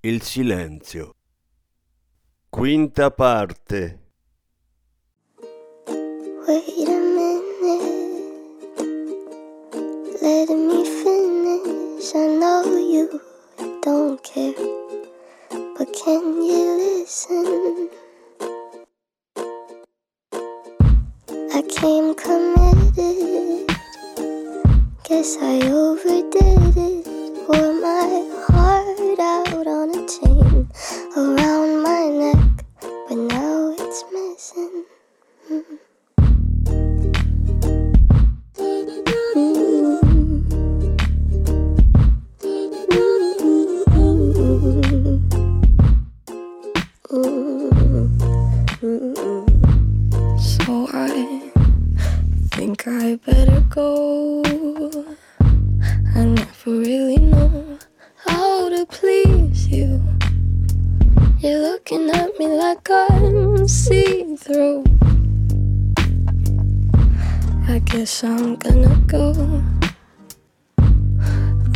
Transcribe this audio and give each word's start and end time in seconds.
il 0.00 0.22
silenzio. 0.22 1.14
Quinta 2.48 3.10
parte. 3.10 3.98
Wait 6.46 6.88
a 6.88 6.98
minute, 7.16 8.80
let 10.22 10.48
me 10.48 10.84
finish. 10.84 12.14
I 12.14 12.26
know 12.38 12.62
you 12.76 13.20
don't 13.82 14.22
care, 14.22 14.54
but 15.76 15.92
can 15.92 16.42
you 16.42 17.02
listen? 17.02 17.90
I 21.52 21.62
came 21.62 22.14
committed, 22.14 23.66
guess 25.02 25.36
I 25.42 25.60
overdid 25.68 26.76
it. 26.76 27.06
Wore 27.48 27.72
my 27.80 28.28
heart 28.32 28.37
take. 30.08 30.47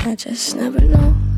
I 0.04 0.16
just 0.16 0.56
never 0.56 0.80
know 0.80 1.31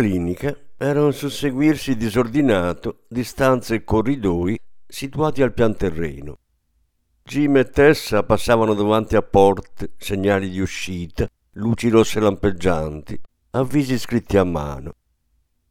clinica 0.00 0.56
era 0.78 1.04
un 1.04 1.12
susseguirsi 1.12 1.94
disordinato 1.94 3.00
di 3.06 3.22
stanze 3.22 3.74
e 3.74 3.84
corridoi 3.84 4.58
situati 4.86 5.42
al 5.42 5.52
pian 5.52 5.76
terreno. 5.76 6.38
Jim 7.22 7.58
e 7.58 7.64
Tessa 7.64 8.22
passavano 8.22 8.72
davanti 8.72 9.14
a 9.14 9.20
porte, 9.20 9.92
segnali 9.98 10.48
di 10.48 10.58
uscita, 10.58 11.28
luci 11.52 11.90
rosse 11.90 12.18
lampeggianti, 12.18 13.20
avvisi 13.50 13.98
scritti 13.98 14.38
a 14.38 14.44
mano. 14.44 14.94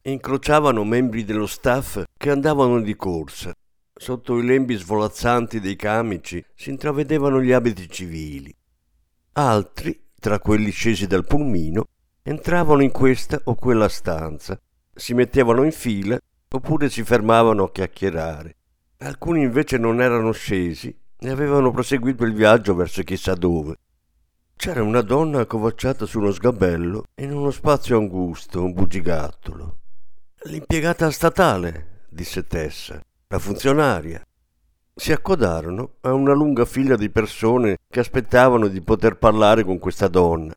Incrociavano 0.02 0.84
membri 0.84 1.24
dello 1.24 1.48
staff 1.48 2.00
che 2.16 2.30
andavano 2.30 2.80
di 2.80 2.94
corsa. 2.94 3.52
Sotto 3.92 4.38
i 4.38 4.46
lembi 4.46 4.76
svolazzanti 4.76 5.58
dei 5.58 5.74
camici 5.74 6.42
si 6.54 6.70
intravedevano 6.70 7.42
gli 7.42 7.50
abiti 7.50 7.90
civili. 7.90 8.54
Altri, 9.32 10.00
tra 10.20 10.38
quelli 10.38 10.70
scesi 10.70 11.08
dal 11.08 11.26
pulmino, 11.26 11.88
entravano 12.22 12.82
in 12.82 12.90
questa 12.90 13.40
o 13.44 13.54
quella 13.54 13.88
stanza, 13.88 14.58
si 14.94 15.14
mettevano 15.14 15.64
in 15.64 15.72
fila 15.72 16.18
oppure 16.48 16.90
si 16.90 17.04
fermavano 17.04 17.64
a 17.64 17.70
chiacchierare. 17.70 18.56
Alcuni 18.98 19.42
invece 19.42 19.78
non 19.78 20.00
erano 20.00 20.32
scesi 20.32 20.94
e 21.18 21.30
avevano 21.30 21.70
proseguito 21.70 22.24
il 22.24 22.34
viaggio 22.34 22.74
verso 22.74 23.02
chissà 23.02 23.34
dove. 23.34 23.76
C'era 24.56 24.82
una 24.82 25.00
donna 25.00 25.40
accovacciata 25.40 26.04
su 26.04 26.18
uno 26.18 26.32
sgabello 26.32 27.04
in 27.16 27.32
uno 27.32 27.50
spazio 27.50 27.96
angusto, 27.96 28.62
un 28.62 28.74
bugigattolo. 28.74 29.78
L'impiegata 30.44 31.10
statale, 31.10 32.04
disse 32.10 32.46
Tessa, 32.46 33.00
la 33.28 33.38
funzionaria. 33.38 34.22
Si 34.94 35.12
accodarono 35.12 35.94
a 36.02 36.12
una 36.12 36.34
lunga 36.34 36.66
fila 36.66 36.96
di 36.96 37.08
persone 37.08 37.78
che 37.88 38.00
aspettavano 38.00 38.66
di 38.68 38.82
poter 38.82 39.16
parlare 39.16 39.64
con 39.64 39.78
questa 39.78 40.08
donna. 40.08 40.52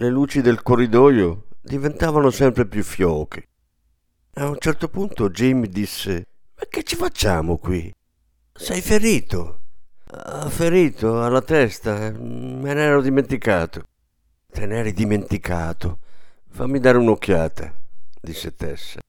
Le 0.00 0.10
luci 0.10 0.42
del 0.42 0.62
corridoio 0.62 1.48
diventavano 1.60 2.30
sempre 2.30 2.66
più 2.66 2.84
fioche. 2.84 3.48
A 4.34 4.48
un 4.48 4.56
certo 4.60 4.86
punto 4.88 5.28
Jim 5.28 5.66
disse: 5.66 6.24
Ma 6.56 6.62
che 6.68 6.84
ci 6.84 6.94
facciamo 6.94 7.56
qui? 7.56 7.92
Sei 8.52 8.80
ferito? 8.80 9.58
Ah, 10.04 10.48
ferito 10.50 11.20
alla 11.20 11.42
testa, 11.42 12.12
me 12.12 12.74
ne 12.74 12.80
ero 12.80 13.02
dimenticato. 13.02 13.88
Te 14.46 14.66
ne 14.66 14.76
eri 14.76 14.92
dimenticato. 14.92 15.98
Fammi 16.48 16.78
dare 16.78 16.98
un'occhiata, 16.98 17.74
disse 18.20 18.54
Tessa. 18.54 19.00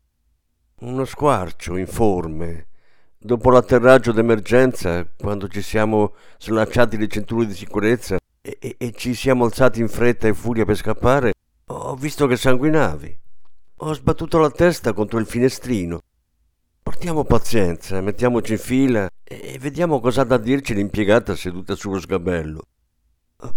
Uno 0.79 1.05
squarcio 1.05 1.77
informe. 1.77 2.65
Dopo 3.15 3.51
l'atterraggio 3.51 4.11
d'emergenza, 4.11 5.07
quando 5.15 5.47
ci 5.49 5.61
siamo 5.61 6.15
slacciati 6.39 6.97
le 6.97 7.07
cinture 7.07 7.45
di 7.45 7.53
sicurezza 7.53 8.17
e, 8.57 8.75
e- 8.77 8.91
ci 8.93 9.13
siamo 9.13 9.45
alzati 9.45 9.81
in 9.81 9.89
fretta 9.89 10.27
e 10.27 10.33
furia 10.33 10.65
per 10.65 10.75
scappare, 10.75 11.33
ho 11.67 11.95
visto 11.95 12.25
che 12.25 12.35
sanguinavi. 12.35 13.19
Ho 13.81 13.93
sbattuto 13.93 14.39
la 14.39 14.49
testa 14.49 14.93
contro 14.93 15.19
il 15.19 15.25
finestrino. 15.25 16.01
Portiamo 16.81 17.23
pazienza, 17.23 18.01
mettiamoci 18.01 18.53
in 18.53 18.57
fila 18.57 19.09
e 19.23 19.57
vediamo 19.59 19.99
cosa 19.99 20.21
ha 20.21 20.25
da 20.25 20.37
dirci 20.37 20.73
l'impiegata 20.73 21.35
seduta 21.35 21.75
sullo 21.75 21.99
sgabello. 21.99 22.61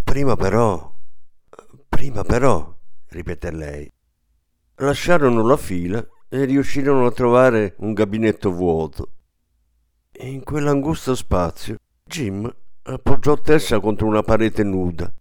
Prima 0.04 0.36
però, 0.36 0.94
prima 1.88 2.22
però, 2.22 2.76
ripeté 3.08 3.50
lei. 3.50 3.90
Lasciarono 4.76 5.46
la 5.46 5.56
fila 5.56 6.06
e 6.28 6.44
riuscirono 6.44 7.06
a 7.06 7.12
trovare 7.12 7.74
un 7.78 7.92
gabinetto 7.94 8.52
vuoto. 8.52 9.08
In 10.20 10.42
quell'angusto 10.42 11.14
spazio, 11.14 11.76
Jim 12.04 12.48
appoggiò 12.84 13.38
Tessa 13.38 13.78
contro 13.78 14.06
una 14.06 14.22
parete 14.22 14.64
nuda. 14.64 15.12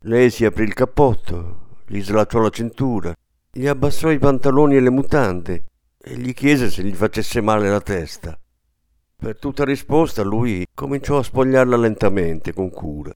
Lei 0.00 0.30
si 0.30 0.44
aprì 0.44 0.64
il 0.64 0.74
cappotto, 0.74 1.78
gli 1.86 2.02
slacciò 2.02 2.40
la 2.40 2.50
cintura, 2.50 3.14
gli 3.50 3.66
abbassò 3.66 4.10
i 4.10 4.18
pantaloni 4.18 4.76
e 4.76 4.80
le 4.80 4.90
mutande 4.90 5.64
e 5.98 6.16
gli 6.16 6.34
chiese 6.34 6.70
se 6.70 6.82
gli 6.82 6.94
facesse 6.94 7.40
male 7.40 7.68
la 7.70 7.80
testa. 7.80 8.38
Per 9.16 9.38
tutta 9.38 9.64
risposta 9.64 10.22
lui 10.22 10.66
cominciò 10.74 11.18
a 11.18 11.22
spogliarla 11.22 11.76
lentamente, 11.76 12.52
con 12.52 12.70
cura. 12.70 13.12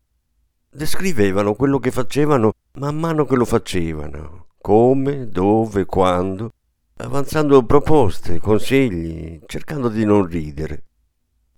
Descrivevano 0.73 1.55
quello 1.55 1.79
che 1.79 1.91
facevano 1.91 2.53
man 2.75 2.96
mano 2.96 3.26
che 3.26 3.37
lo 3.37 3.44
facevano, 3.44 4.46
come, 4.61 5.29
dove, 5.29 5.85
quando, 5.85 6.53
avanzando 6.96 7.62
proposte, 7.64 8.41
consigli, 8.41 9.41
cercando 9.46 9.88
di 9.88 10.05
non 10.05 10.25
ridere. 10.25 10.85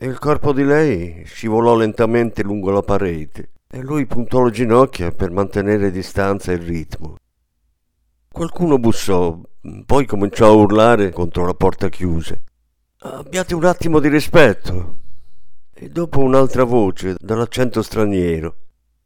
E 0.02 0.06
il 0.06 0.18
corpo 0.18 0.52
di 0.52 0.64
lei 0.64 1.22
scivolò 1.26 1.76
lentamente 1.76 2.42
lungo 2.42 2.72
la 2.72 2.82
parete 2.82 3.50
e 3.70 3.80
lui 3.82 4.04
puntò 4.04 4.42
le 4.42 4.50
ginocchia 4.50 5.12
per 5.12 5.30
mantenere 5.30 5.92
distanza 5.92 6.50
e 6.50 6.56
ritmo. 6.56 7.14
Qualcuno 8.28 8.80
bussò, 8.80 9.38
poi 9.86 10.04
cominciò 10.04 10.46
a 10.48 10.54
urlare 10.54 11.12
contro 11.12 11.46
la 11.46 11.54
porta 11.54 11.88
chiusa. 11.88 12.36
Abbiate 12.98 13.54
un 13.54 13.64
attimo 13.64 14.00
di 14.00 14.08
rispetto. 14.08 14.96
E 15.72 15.88
dopo 15.88 16.18
un'altra 16.18 16.64
voce, 16.64 17.14
dall'accento 17.20 17.80
straniero, 17.80 18.56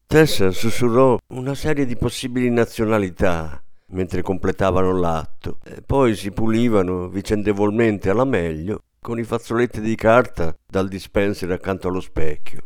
Tessa 0.06 0.50
sussurrò 0.50 1.18
una 1.34 1.54
serie 1.54 1.84
di 1.84 1.96
possibili 1.98 2.48
nazionalità 2.48 3.62
mentre 3.88 4.22
completavano 4.22 4.98
l'atto 4.98 5.58
e 5.62 5.82
poi 5.82 6.16
si 6.16 6.30
pulivano 6.30 7.08
vicendevolmente 7.08 8.08
alla 8.08 8.24
meglio 8.24 8.84
con 9.06 9.20
i 9.20 9.22
fazzoletti 9.22 9.80
di 9.80 9.94
carta 9.94 10.52
dal 10.66 10.88
dispenser 10.88 11.52
accanto 11.52 11.86
allo 11.86 12.00
specchio. 12.00 12.64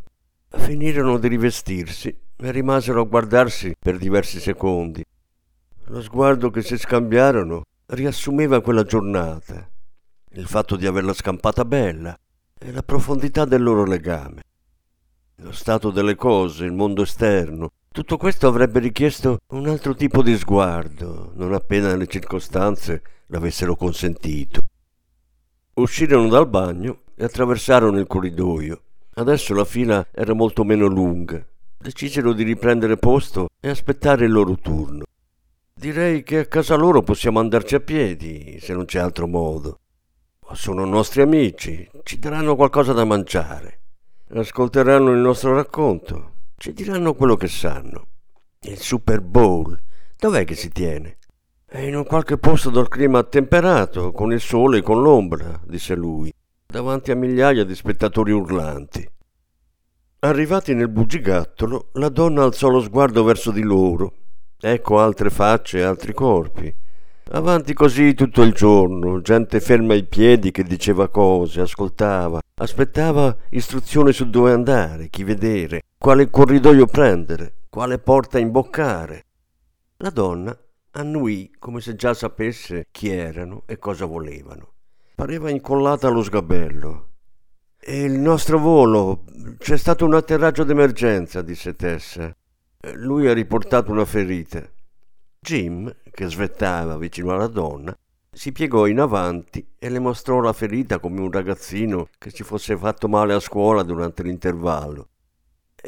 Finirono 0.49 1.19
di 1.19 1.29
rivestirsi 1.29 2.09
e 2.09 2.51
rimasero 2.51 3.03
a 3.03 3.05
guardarsi 3.05 3.77
per 3.79 3.99
diversi 3.99 4.41
secondi. 4.41 5.05
Lo 5.89 6.01
sguardo 6.01 6.49
che 6.49 6.63
si 6.63 6.79
scambiarono 6.79 7.65
riassumeva 7.89 8.63
quella 8.63 8.85
giornata, 8.85 9.69
il 10.31 10.47
fatto 10.47 10.77
di 10.77 10.87
averla 10.87 11.13
scampata 11.13 11.67
bella 11.67 12.17
e 12.59 12.73
la 12.73 12.83
profondità 12.83 13.45
del 13.45 13.63
loro 13.63 13.85
legame. 13.85 14.41
Lo 15.43 15.53
stato 15.53 15.91
delle 15.91 16.15
cose, 16.15 16.65
il 16.65 16.73
mondo 16.73 17.03
esterno, 17.03 17.69
tutto 17.93 18.17
questo 18.17 18.49
avrebbe 18.49 18.79
richiesto 18.79 19.41
un 19.49 19.69
altro 19.69 19.95
tipo 19.95 20.23
di 20.23 20.39
sguardo, 20.39 21.33
non 21.35 21.53
appena 21.53 21.95
le 21.97 22.07
circostanze 22.07 23.03
l'avessero 23.27 23.77
consentito. 23.77 24.70
Uscirono 25.81 26.29
dal 26.29 26.47
bagno 26.47 27.01
e 27.15 27.25
attraversarono 27.25 27.99
il 27.99 28.07
corridoio. 28.07 28.83
Adesso 29.15 29.55
la 29.55 29.65
fila 29.65 30.07
era 30.13 30.35
molto 30.35 30.63
meno 30.63 30.87
lunga. 30.87 31.43
Decisero 31.79 32.33
di 32.33 32.43
riprendere 32.43 32.99
posto 32.99 33.49
e 33.59 33.69
aspettare 33.71 34.27
il 34.27 34.33
loro 34.33 34.57
turno. 34.57 35.05
Direi 35.73 36.23
che 36.23 36.41
a 36.41 36.47
casa 36.47 36.75
loro 36.75 37.03
possiamo 37.03 37.41
andarci 37.41 37.75
a 37.77 37.81
piedi, 37.81 38.59
se 38.61 38.75
non 38.75 38.85
c'è 38.85 38.99
altro 38.99 39.27
modo. 39.27 39.79
Sono 40.53 40.85
nostri 40.85 41.23
amici, 41.23 41.89
ci 42.03 42.19
daranno 42.19 42.57
qualcosa 42.57 42.93
da 42.93 43.05
mangiare. 43.05 43.81
Ascolteranno 44.33 45.13
il 45.13 45.19
nostro 45.19 45.55
racconto 45.55 46.33
ci 46.61 46.75
diranno 46.75 47.15
quello 47.15 47.37
che 47.37 47.49
sanno. 47.49 48.09
Il 48.61 48.77
Super 48.77 49.23
Bowl, 49.23 49.75
dov'è 50.19 50.45
che 50.45 50.55
si 50.55 50.69
tiene? 50.69 51.17
È 51.73 51.79
in 51.79 51.95
un 51.95 52.05
qualche 52.05 52.37
posto 52.37 52.69
dal 52.69 52.89
clima 52.89 53.23
temperato, 53.23 54.11
con 54.11 54.33
il 54.33 54.41
sole 54.41 54.79
e 54.79 54.83
con 54.83 55.03
l'ombra, 55.03 55.61
disse 55.65 55.95
lui, 55.95 56.35
davanti 56.67 57.13
a 57.13 57.15
migliaia 57.15 57.63
di 57.63 57.77
spettatori 57.77 58.33
urlanti. 58.33 59.09
Arrivati 60.19 60.75
nel 60.75 60.89
bugigattolo, 60.89 61.91
la 61.93 62.09
donna 62.09 62.43
alzò 62.43 62.67
lo 62.71 62.81
sguardo 62.81 63.23
verso 63.23 63.53
di 63.53 63.63
loro. 63.63 64.15
Ecco 64.61 64.99
altre 64.99 65.31
facce 65.31 65.79
e 65.79 65.83
altri 65.83 66.13
corpi. 66.13 66.75
Avanti 67.31 67.73
così 67.73 68.15
tutto 68.15 68.43
il 68.43 68.53
giorno, 68.53 69.21
gente 69.21 69.61
ferma 69.61 69.93
ai 69.93 70.03
piedi 70.03 70.51
che 70.51 70.65
diceva 70.65 71.07
cose, 71.07 71.61
ascoltava, 71.61 72.41
aspettava 72.57 73.37
istruzioni 73.51 74.13
su 74.13 74.29
dove 74.29 74.51
andare, 74.51 75.09
chi 75.09 75.23
vedere, 75.23 75.83
quale 75.97 76.31
corridoio 76.31 76.87
prendere, 76.87 77.59
quale 77.71 78.01
porta 78.01 78.41
imboccare. 78.41 79.27
La 79.99 80.11
donna 80.11 80.59
annuì 80.93 81.53
come 81.59 81.81
se 81.81 81.95
già 81.95 82.15
sapesse 82.15 82.87
chi 82.91 83.09
erano 83.11 83.63
e 83.67 83.79
cosa 83.79 84.05
volevano. 84.05 84.73
Pareva 85.15 85.51
incollata 85.51 86.09
allo 86.09 86.23
sgabello. 86.23 87.09
E 87.79 88.03
il 88.03 88.19
nostro 88.19 88.59
volo. 88.59 89.25
C'è 89.59 89.77
stato 89.77 90.05
un 90.05 90.15
atterraggio 90.15 90.65
d'emergenza, 90.65 91.43
disse 91.43 91.77
Tessa. 91.77 92.35
Lui 92.95 93.29
ha 93.29 93.33
riportato 93.33 93.91
una 93.91 94.05
ferita. 94.05 94.63
Jim, 95.39 95.95
che 96.11 96.29
svettava 96.29 96.97
vicino 96.97 97.33
alla 97.33 97.47
donna, 97.47 97.97
si 98.33 98.53
piegò 98.53 98.87
in 98.87 99.01
avanti 99.01 99.67
e 99.79 99.89
le 99.89 99.99
mostrò 99.99 100.41
la 100.41 100.53
ferita 100.53 100.99
come 100.99 101.21
un 101.21 101.31
ragazzino 101.31 102.09
che 102.19 102.31
si 102.31 102.43
fosse 102.43 102.77
fatto 102.77 103.09
male 103.09 103.35
a 103.35 103.41
scuola 103.41 103.83
durante 103.83 104.23
l'intervallo. 104.23 105.09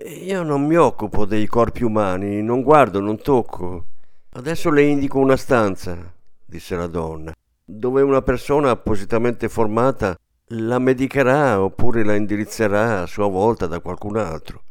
Io 0.05 0.43
non 0.43 0.67
mi 0.67 0.77
occupo 0.77 1.27
dei 1.27 1.47
corpi 1.47 1.85
umani, 1.85 2.43
non 2.43 2.63
guardo, 2.63 3.01
non 3.01 3.19
tocco. 3.19 3.87
Adesso 4.35 4.71
le 4.71 4.83
indico 4.83 5.19
una 5.19 5.37
stanza, 5.37 6.11
disse 6.47 6.75
la 6.75 6.87
donna, 6.87 7.35
dove 7.63 8.01
una 8.01 8.23
persona 8.23 8.71
appositamente 8.71 9.51
formata 9.51 10.17
la 10.55 10.79
medicherà 10.79 11.63
oppure 11.63 12.03
la 12.03 12.15
indirizzerà 12.15 13.03
a 13.03 13.07
sua 13.07 13.29
volta 13.29 13.67
da 13.67 13.81
qualcun 13.81 14.17
altro. 14.17 14.63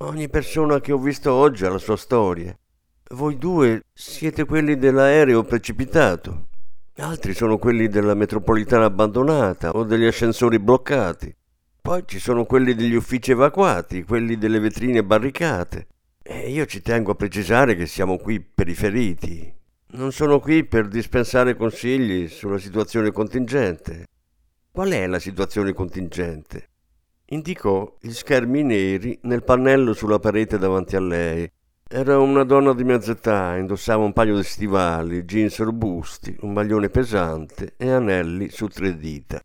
Ogni 0.00 0.28
persona 0.28 0.80
che 0.80 0.92
ho 0.92 0.98
visto 0.98 1.32
oggi 1.32 1.64
ha 1.64 1.70
la 1.70 1.78
sua 1.78 1.96
storia. 1.96 2.54
Voi 3.12 3.38
due 3.38 3.84
siete 3.94 4.44
quelli 4.44 4.76
dell'aereo 4.76 5.44
precipitato, 5.44 6.48
altri 6.96 7.32
sono 7.32 7.56
quelli 7.56 7.88
della 7.88 8.12
metropolitana 8.12 8.84
abbandonata 8.84 9.70
o 9.70 9.84
degli 9.84 10.04
ascensori 10.04 10.58
bloccati. 10.58 11.34
Poi 11.80 12.02
ci 12.04 12.18
sono 12.18 12.44
quelli 12.44 12.74
degli 12.74 12.94
uffici 12.94 13.30
evacuati, 13.30 14.04
quelli 14.04 14.36
delle 14.36 14.58
vetrine 14.58 15.02
barricate. 15.02 15.86
E 16.28 16.50
io 16.50 16.66
ci 16.66 16.82
tengo 16.82 17.12
a 17.12 17.14
precisare 17.14 17.76
che 17.76 17.86
siamo 17.86 18.18
qui 18.18 18.40
per 18.40 18.68
i 18.68 18.74
feriti. 18.74 19.54
Non 19.92 20.10
sono 20.10 20.40
qui 20.40 20.64
per 20.64 20.88
dispensare 20.88 21.54
consigli 21.54 22.26
sulla 22.26 22.58
situazione 22.58 23.12
contingente. 23.12 24.06
Qual 24.72 24.90
è 24.90 25.06
la 25.06 25.20
situazione 25.20 25.72
contingente? 25.72 26.68
Indicò 27.26 27.96
gli 28.00 28.10
schermi 28.10 28.64
neri 28.64 29.18
nel 29.22 29.44
pannello 29.44 29.92
sulla 29.92 30.18
parete 30.18 30.58
davanti 30.58 30.96
a 30.96 31.00
lei 31.00 31.50
era 31.88 32.18
una 32.18 32.42
donna 32.42 32.74
di 32.74 32.82
mezza 32.82 33.12
età, 33.12 33.56
indossava 33.56 34.02
un 34.02 34.12
paio 34.12 34.34
di 34.34 34.42
stivali, 34.42 35.22
jeans 35.22 35.60
robusti, 35.60 36.36
un 36.40 36.52
maglione 36.52 36.88
pesante 36.88 37.74
e 37.76 37.88
anelli 37.88 38.48
su 38.50 38.66
tre 38.66 38.96
dita. 38.96 39.40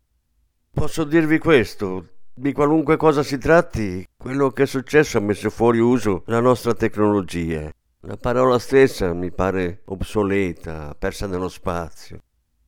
Posso 0.68 1.04
dirvi 1.04 1.38
questo, 1.38 2.11
di 2.34 2.52
qualunque 2.52 2.96
cosa 2.96 3.22
si 3.22 3.38
tratti, 3.38 4.06
quello 4.16 4.50
che 4.50 4.64
è 4.64 4.66
successo 4.66 5.18
ha 5.18 5.20
messo 5.20 5.50
fuori 5.50 5.78
uso 5.78 6.22
la 6.26 6.40
nostra 6.40 6.74
tecnologia. 6.74 7.70
La 8.00 8.16
parola 8.16 8.58
stessa 8.58 9.12
mi 9.12 9.30
pare 9.30 9.82
obsoleta, 9.86 10.94
persa 10.98 11.26
nello 11.26 11.48
spazio. 11.48 12.18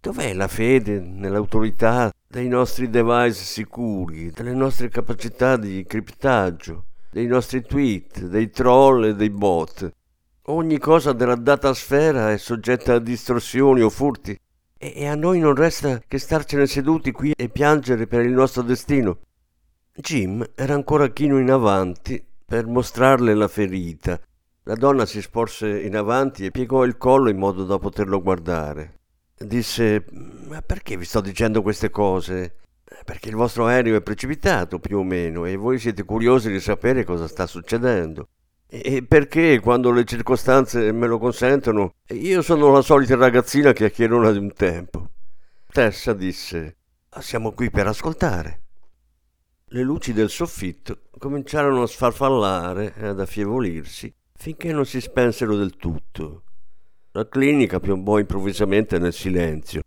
Dov'è 0.01 0.33
la 0.35 0.49
fede 0.49 1.01
nell'autorità 1.01 2.13
dei 2.27 2.49
nostri 2.49 2.91
device 2.91 3.43
sicuri, 3.43 4.31
delle 4.31 4.55
nostre 4.55 4.89
capacità 4.89 5.57
di 5.57 5.85
criptaggio? 5.87 6.85
dei 7.15 7.29
nostri 7.29 7.63
tweet, 7.63 8.25
dei 8.25 8.51
troll 8.51 9.05
e 9.05 9.15
dei 9.15 9.31
bot. 9.31 9.89
Ogni 10.47 10.79
cosa 10.79 11.13
della 11.13 11.37
datasfera 11.37 12.33
è 12.33 12.39
soggetta 12.39 12.95
a 12.95 12.99
distorsioni 12.99 13.83
o 13.83 13.89
furti 13.89 14.37
e 14.77 15.07
a 15.07 15.15
noi 15.15 15.39
non 15.39 15.55
resta 15.55 16.03
che 16.09 16.19
starcene 16.19 16.67
seduti 16.67 17.13
qui 17.13 17.33
e 17.37 17.49
piangere 17.51 18.09
per 18.09 18.23
il 18.23 18.33
nostro 18.33 18.63
destino. 18.63 19.19
Jim 19.97 20.45
era 20.55 20.75
ancora 20.75 21.09
chino 21.09 21.39
in 21.39 21.51
avanti 21.51 22.25
per 22.45 22.67
mostrarle 22.67 23.35
la 23.35 23.49
ferita. 23.49 24.21
La 24.65 24.75
donna 24.75 25.07
si 25.07 25.21
sporse 25.23 25.83
in 25.83 25.97
avanti 25.97 26.45
e 26.45 26.51
piegò 26.51 26.85
il 26.85 26.97
collo 26.97 27.31
in 27.31 27.39
modo 27.39 27.65
da 27.65 27.79
poterlo 27.79 28.21
guardare. 28.21 29.01
Disse: 29.37 30.05
Ma 30.49 30.63
perché 30.63 30.97
vi 30.97 31.05
sto 31.05 31.21
dicendo 31.21 31.63
queste 31.63 31.91
cose? 31.91 32.57
perché 33.05 33.29
il 33.29 33.35
vostro 33.35 33.67
aereo 33.67 33.97
è 33.97 34.03
precipitato 34.03 34.79
più 34.79 34.99
o 34.99 35.03
meno 35.03 35.47
e 35.47 35.57
voi 35.57 35.79
siete 35.79 36.05
curiosi 36.05 36.51
di 36.51 36.61
sapere 36.61 37.05
cosa 37.05 37.27
sta 37.27 37.47
succedendo. 37.47 38.29
E 38.67 39.05
perché, 39.05 39.61
quando 39.61 39.93
le 39.93 40.05
circostanze 40.05 40.91
me 40.93 41.07
lo 41.07 41.19
consentono, 41.19 41.95
io 42.09 42.43
sono 42.43 42.73
la 42.73 42.83
solita 42.83 43.15
ragazzina 43.15 43.73
chiacchierona 43.73 44.33
di 44.33 44.39
un 44.39 44.53
tempo. 44.53 45.11
Tessa 45.71 46.13
disse: 46.13 46.77
siamo 47.21 47.53
qui 47.53 47.71
per 47.71 47.87
ascoltare. 47.87 48.64
Le 49.75 49.83
luci 49.83 50.13
del 50.13 50.31
soffitto 50.31 51.01
cominciarono 51.19 51.83
a 51.83 51.89
sfarfallare 51.89 52.95
e 52.95 53.07
ad 53.09 53.19
affievolirsi 53.19 54.15
finché 54.33 54.73
non 54.73 54.87
si 54.87 55.01
spensero 55.01 55.57
del 55.57 55.75
tutto. 55.75 56.45
La 57.11 57.27
clinica 57.29 57.81
piombò 57.81 58.21
improvvisamente 58.21 59.01
nel 59.01 59.13
silenzio. 59.13 59.83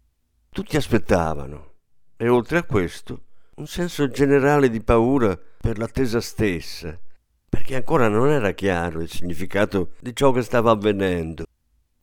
Tutti 0.49 0.75
aspettavano 0.75 1.75
e 2.17 2.27
oltre 2.27 2.57
a 2.57 2.63
questo 2.63 3.21
un 3.55 3.67
senso 3.67 4.09
generale 4.09 4.69
di 4.69 4.81
paura 4.81 5.37
per 5.37 5.77
l'attesa 5.77 6.19
stessa, 6.19 6.99
perché 7.47 7.77
ancora 7.77 8.09
non 8.09 8.27
era 8.27 8.51
chiaro 8.51 9.01
il 9.01 9.09
significato 9.09 9.93
di 10.01 10.13
ciò 10.13 10.33
che 10.33 10.41
stava 10.41 10.71
avvenendo 10.71 11.45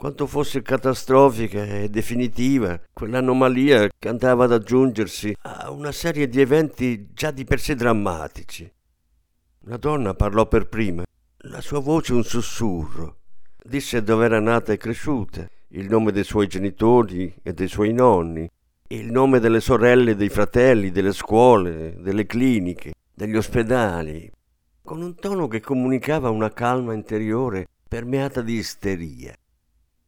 quanto 0.05 0.27
fosse 0.27 0.61
catastrofica 0.61 1.65
e 1.65 1.89
definitiva 1.89 2.79
quell'anomalia 2.93 3.89
che 3.99 4.11
andava 4.11 4.45
ad 4.45 4.53
aggiungersi 4.53 5.35
a 5.41 5.71
una 5.71 5.93
serie 5.93 6.29
di 6.29 6.43
eventi 6.43 7.09
già 7.15 7.31
di 7.31 7.45
per 7.45 7.59
sé 7.59 7.75
drammatici. 7.75 8.71
La 9.61 9.79
donna 9.79 10.13
parlò 10.13 10.47
per 10.47 10.69
prima, 10.69 11.05
la 11.45 11.63
sua 11.63 11.81
voce 11.81 12.13
un 12.13 12.23
sussurro. 12.23 13.21
Disse 13.65 14.03
dove 14.03 14.27
era 14.27 14.41
nata 14.41 14.75
e 14.75 14.77
cresciuta, 14.77 15.49
il 15.69 15.89
nome 15.89 16.13
dei 16.13 16.25
suoi 16.25 16.49
genitori 16.49 17.35
e 17.43 17.55
dei 17.55 17.69
suoi 17.69 17.95
nonni, 17.95 18.47
il 18.89 19.11
nome 19.11 19.41
delle 19.41 19.61
sorelle 19.61 20.17
dei 20.17 20.29
fratelli, 20.29 20.91
delle 20.91 21.15
scuole, 21.15 21.97
delle 21.99 22.27
cliniche, 22.27 22.93
degli 23.11 23.37
ospedali, 23.37 24.31
con 24.83 25.01
un 25.01 25.15
tono 25.15 25.49
che 25.49 25.61
comunicava 25.61 26.29
una 26.29 26.53
calma 26.53 26.93
interiore 26.93 27.67
permeata 27.89 28.43
di 28.43 28.53
isteria. 28.53 29.35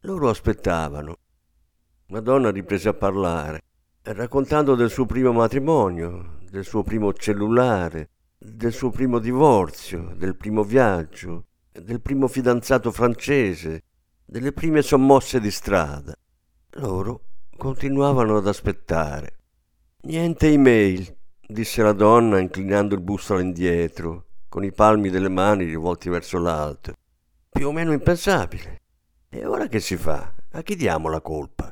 Loro 0.01 0.29
aspettavano. 0.29 1.17
Madonna 2.09 2.51
riprese 2.51 2.89
a 2.89 2.95
parlare, 2.95 3.63
raccontando 4.03 4.75
del 4.75 4.91
suo 4.91 5.07
primo 5.07 5.33
matrimonio, 5.33 6.39
del 6.49 6.65
suo 6.65 6.83
primo 6.83 7.13
cellulare, 7.13 8.11
del 8.39 8.73
suo 8.73 8.91
primo 8.91 9.19
divorzio, 9.19 10.13
del 10.15 10.37
primo 10.37 10.63
viaggio, 10.63 11.47
del 11.73 12.01
primo 12.01 12.29
fidanzato 12.29 12.93
francese, 12.93 13.83
delle 14.25 14.53
prime 14.53 14.83
sommosse 14.83 15.41
di 15.41 15.51
strada. 15.51 16.15
Loro 16.75 17.23
continuavano 17.57 18.37
ad 18.37 18.47
aspettare. 18.47 19.39
Niente 20.03 20.49
email, 20.49 21.17
disse 21.47 21.83
la 21.83 21.93
donna 21.93 22.39
inclinando 22.39 22.95
il 22.95 23.01
busto 23.01 23.35
all'indietro, 23.35 24.27
con 24.49 24.63
i 24.63 24.73
palmi 24.73 25.11
delle 25.11 25.29
mani 25.29 25.65
rivolti 25.65 26.09
verso 26.09 26.39
l'alto. 26.39 26.93
Più 27.49 27.67
o 27.67 27.73
meno 27.73 27.93
impensabile. 27.93 28.83
E 29.37 29.45
ora 29.45 29.67
che 29.67 29.81
si 29.81 29.99
fa? 29.99 30.33
A 30.53 30.63
chi 30.63 30.77
diamo 30.77 31.11
la 31.11 31.21
colpa? 31.21 31.71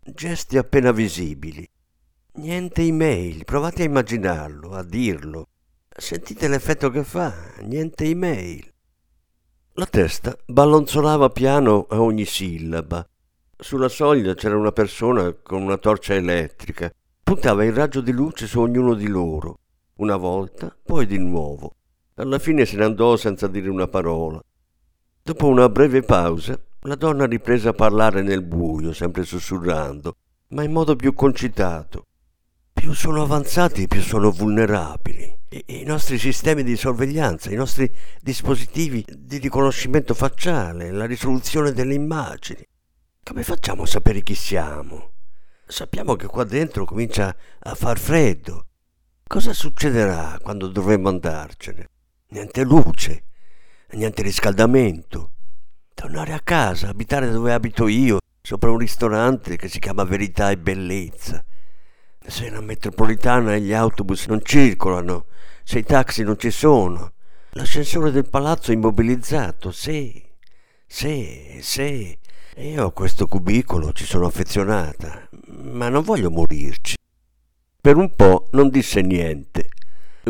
Gesti 0.00 0.58
appena 0.58 0.90
visibili. 0.90 1.64
Niente 2.32 2.82
email, 2.82 3.44
provate 3.44 3.82
a 3.82 3.84
immaginarlo, 3.84 4.72
a 4.72 4.82
dirlo. 4.82 5.50
Sentite 5.88 6.48
l'effetto 6.48 6.90
che 6.90 7.04
fa, 7.04 7.32
niente 7.60 8.06
email. 8.06 8.68
La 9.74 9.86
testa 9.86 10.36
ballonzolava 10.44 11.28
piano 11.28 11.86
a 11.88 12.02
ogni 12.02 12.24
sillaba. 12.24 13.08
Sulla 13.56 13.88
soglia 13.88 14.34
c'era 14.34 14.56
una 14.56 14.72
persona 14.72 15.32
con 15.32 15.62
una 15.62 15.78
torcia 15.78 16.14
elettrica. 16.14 16.92
Puntava 17.22 17.64
il 17.64 17.72
raggio 17.72 18.00
di 18.00 18.10
luce 18.10 18.48
su 18.48 18.58
ognuno 18.58 18.94
di 18.94 19.06
loro, 19.06 19.60
una 19.98 20.16
volta, 20.16 20.76
poi 20.82 21.06
di 21.06 21.18
nuovo. 21.18 21.76
Alla 22.14 22.40
fine 22.40 22.64
se 22.64 22.76
ne 22.78 22.84
andò 22.84 23.16
senza 23.16 23.46
dire 23.46 23.68
una 23.68 23.86
parola. 23.86 24.42
Dopo 25.26 25.46
una 25.46 25.70
breve 25.70 26.02
pausa, 26.02 26.62
la 26.80 26.96
donna 26.96 27.24
riprese 27.24 27.68
a 27.68 27.72
parlare 27.72 28.20
nel 28.20 28.42
buio, 28.42 28.92
sempre 28.92 29.24
sussurrando, 29.24 30.16
ma 30.48 30.62
in 30.62 30.70
modo 30.70 30.96
più 30.96 31.14
concitato. 31.14 32.08
Più 32.70 32.92
sono 32.92 33.22
avanzati, 33.22 33.88
più 33.88 34.02
sono 34.02 34.30
vulnerabili. 34.30 35.34
I, 35.48 35.64
I 35.80 35.84
nostri 35.84 36.18
sistemi 36.18 36.62
di 36.62 36.76
sorveglianza, 36.76 37.50
i 37.50 37.54
nostri 37.54 37.90
dispositivi 38.20 39.02
di 39.16 39.38
riconoscimento 39.38 40.12
facciale, 40.12 40.90
la 40.90 41.06
risoluzione 41.06 41.72
delle 41.72 41.94
immagini. 41.94 42.62
Come 43.22 43.44
facciamo 43.44 43.84
a 43.84 43.86
sapere 43.86 44.22
chi 44.22 44.34
siamo? 44.34 45.12
Sappiamo 45.66 46.16
che 46.16 46.26
qua 46.26 46.44
dentro 46.44 46.84
comincia 46.84 47.34
a 47.60 47.74
far 47.74 47.98
freddo. 47.98 48.66
Cosa 49.26 49.54
succederà 49.54 50.38
quando 50.42 50.68
dovremo 50.68 51.08
andarcene? 51.08 51.88
Niente 52.28 52.62
luce, 52.62 53.24
niente 53.92 54.22
riscaldamento. 54.22 55.32
Tornare 55.94 56.32
a 56.32 56.40
casa, 56.40 56.88
abitare 56.88 57.30
dove 57.30 57.52
abito 57.52 57.86
io, 57.86 58.18
sopra 58.42 58.70
un 58.70 58.78
ristorante 58.78 59.56
che 59.56 59.68
si 59.68 59.78
chiama 59.78 60.04
Verità 60.04 60.50
e 60.50 60.58
Bellezza. 60.58 61.44
Se 62.26 62.50
la 62.50 62.60
metropolitana 62.60 63.54
e 63.54 63.60
gli 63.60 63.72
autobus 63.72 64.26
non 64.26 64.40
circolano, 64.42 65.26
se 65.62 65.78
i 65.78 65.84
taxi 65.84 66.22
non 66.22 66.38
ci 66.38 66.50
sono, 66.50 67.12
l'ascensore 67.50 68.10
del 68.10 68.28
palazzo 68.28 68.70
è 68.70 68.74
immobilizzato, 68.74 69.70
sì, 69.70 70.22
sì, 70.86 71.58
sì. 71.60 72.18
Io 72.56 72.86
a 72.86 72.92
questo 72.92 73.26
cubicolo 73.26 73.92
ci 73.92 74.04
sono 74.04 74.26
affezionata, 74.26 75.28
ma 75.48 75.88
non 75.88 76.02
voglio 76.02 76.30
morirci. 76.30 76.96
Per 77.80 77.96
un 77.96 78.14
po' 78.14 78.48
non 78.52 78.70
disse 78.70 79.02
niente 79.02 79.68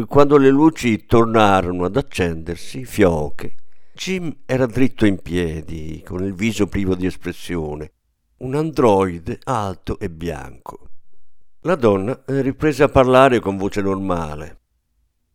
quando 0.09 0.37
le 0.39 0.51
luci 0.51 1.07
tornarono 1.07 1.85
ad 1.85 1.97
accendersi, 1.97 2.85
fioche, 2.85 3.55
Jim 3.95 4.39
era 4.45 4.67
dritto 4.67 5.07
in 5.07 5.19
piedi, 5.19 6.03
con 6.05 6.25
il 6.25 6.35
viso 6.35 6.67
privo 6.67 6.97
di 6.97 7.07
espressione, 7.07 7.93
un 8.39 8.57
androide 8.57 9.39
alto 9.45 9.99
e 10.01 10.11
bianco. 10.11 10.89
La 11.61 11.77
donna 11.77 12.21
riprese 12.27 12.83
a 12.83 12.89
parlare 12.89 13.39
con 13.39 13.57
voce 13.57 13.81
normale. 13.81 14.59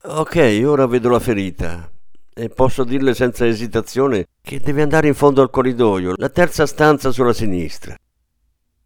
Ok, 0.04 0.62
ora 0.66 0.86
vedo 0.88 1.10
la 1.10 1.20
ferita 1.20 1.90
e 2.34 2.50
posso 2.50 2.84
dirle 2.84 3.14
senza 3.14 3.48
esitazione 3.48 4.28
che 4.42 4.60
deve 4.60 4.82
andare 4.82 5.08
in 5.08 5.14
fondo 5.14 5.42
al 5.42 5.50
corridoio, 5.50 6.14
la 6.18 6.30
terza 6.30 6.66
stanza 6.66 7.12
sulla 7.12 7.34
sinistra. 7.34 7.96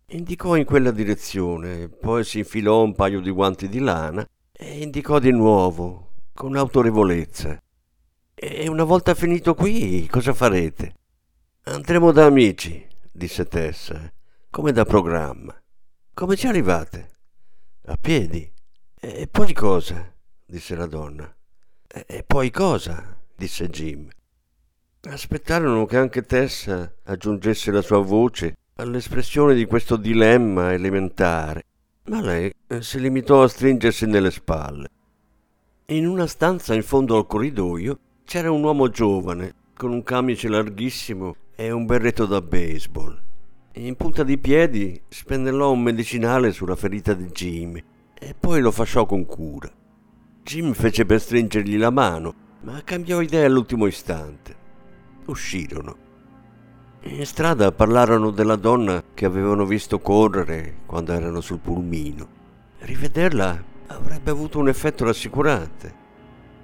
Indicò 0.08 0.56
in 0.56 0.66
quella 0.66 0.92
direzione, 0.92 1.90
poi 1.90 2.24
si 2.24 2.40
infilò 2.40 2.84
un 2.84 2.94
paio 2.94 3.20
di 3.20 3.32
guanti 3.32 3.68
di 3.68 3.80
lana 3.80 4.24
e 4.56 4.82
indicò 4.82 5.20
di 5.20 5.32
nuovo, 5.32 6.12
con 6.34 6.56
autorevolezza. 6.56 7.62
E 8.36 8.68
una 8.68 8.84
volta 8.84 9.16
finito 9.16 9.56
qui, 9.56 10.08
cosa 10.08 10.34
farete? 10.34 10.94
Andremo 11.64 12.12
da 12.12 12.26
amici, 12.26 12.86
disse 13.12 13.46
Tessa, 13.46 14.12
come 14.50 14.72
da 14.72 14.86
programma. 14.86 15.56
Come 16.14 16.36
ci 16.36 16.48
arrivate? 16.48 17.10
A 17.86 17.98
piedi. 17.98 18.50
E 19.00 19.28
poi 19.28 19.54
cosa? 19.54 20.14
disse 20.46 20.76
la 20.76 20.86
donna. 20.86 21.34
E 21.88 22.24
poi 22.24 22.52
cosa? 22.52 23.18
disse 23.36 23.70
Jim. 23.70 24.08
Aspettarono 25.02 25.86
che 25.86 25.98
anche 25.98 26.22
Tessa 26.22 26.94
aggiungesse 27.04 27.72
la 27.72 27.82
sua 27.82 28.00
voce 28.00 28.56
all'espressione 28.76 29.56
di 29.56 29.66
questo 29.66 29.98
dilemma 29.98 30.74
elementare 30.74 31.64
ma 32.06 32.22
lei 32.22 32.54
eh, 32.68 32.82
si 32.82 33.00
limitò 33.00 33.44
a 33.44 33.48
stringersi 33.48 34.06
nelle 34.06 34.32
spalle. 34.32 34.88
In 35.88 36.08
una 36.08 36.28
stanza 36.28 36.74
in 36.74 36.84
fondo 36.84 37.18
al 37.18 37.28
corridoio 37.28 38.00
c'era 38.26 38.52
un 38.52 38.64
uomo 38.64 38.90
giovane, 38.90 39.54
con 39.76 39.92
un 39.92 40.04
camice 40.04 40.48
larghissimo 40.48 41.36
e 41.56 41.72
un 41.72 41.86
berretto 41.86 42.26
da 42.26 42.42
baseball. 42.42 43.22
In 43.74 43.96
punta 43.96 44.24
di 44.24 44.38
piedi 44.38 45.02
spennellò 45.08 45.72
un 45.72 45.82
medicinale 45.82 46.52
sulla 46.52 46.76
ferita 46.76 47.14
di 47.14 47.26
Jim 47.26 47.82
e 48.14 48.36
poi 48.40 48.62
lo 48.62 48.72
fasciò 48.72 49.06
con 49.06 49.26
cura. 49.26 49.72
Jim 50.44 50.74
fece 50.74 51.06
per 51.06 51.20
stringergli 51.20 51.78
la 51.78 51.90
mano, 51.90 52.34
ma 52.62 52.82
cambiò 52.84 53.22
idea 53.22 53.46
all'ultimo 53.46 53.86
istante. 53.88 54.56
Uscirono. 55.26 56.03
In 57.06 57.26
strada 57.26 57.74
parlarono 57.74 58.30
della 58.30 58.56
donna 58.56 59.04
che 59.14 59.26
avevano 59.26 59.66
visto 59.66 60.00
correre 60.00 60.76
quando 60.86 61.12
erano 61.12 61.42
sul 61.42 61.60
pulmino. 61.60 62.26
Rivederla 62.80 63.62
avrebbe 63.88 64.32
avuto 64.32 64.58
un 64.58 64.70
effetto 64.70 65.04
rassicurante. 65.04 65.94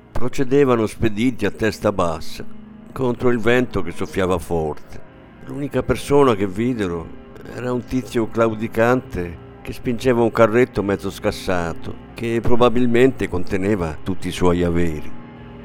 Procedevano 0.10 0.88
spediti 0.88 1.46
a 1.46 1.52
testa 1.52 1.92
bassa, 1.92 2.46
contro 2.94 3.30
il 3.32 3.40
vento 3.40 3.82
che 3.82 3.92
soffiava 3.92 4.38
forte. 4.38 5.02
L'unica 5.44 5.84
persona 5.84 6.36
che 6.36 6.48
videro 6.48 7.06
era 7.54 7.74
un 7.74 7.84
tizio 7.84 8.30
claudicante 8.30 9.48
che 9.62 9.74
spingeva 9.74 10.22
un 10.22 10.32
carretto 10.32 10.82
mezzo 10.82 11.12
scassato, 11.12 11.94
che 12.14 12.40
probabilmente 12.42 13.28
conteneva 13.28 13.98
tutti 14.02 14.30
i 14.30 14.32
suoi 14.32 14.64
averi. 14.64 15.12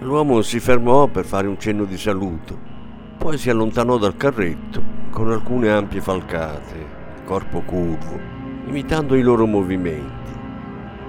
L'uomo 0.01 0.43
si 0.43 0.59
fermò 0.59 1.07
per 1.07 1.25
fare 1.25 1.47
un 1.47 1.61
cenno 1.61 1.85
di 1.85 1.97
saluto 1.97 2.74
poi 3.17 3.39
si 3.39 3.51
allontanò 3.51 3.97
dal 3.99 4.17
carretto 4.17 4.83
con 5.11 5.31
alcune 5.31 5.71
ampie 5.71 6.01
falcate, 6.01 6.87
corpo 7.25 7.61
curvo, 7.61 8.19
imitando 8.67 9.15
i 9.15 9.23
loro 9.23 9.47
movimenti. 9.47 10.33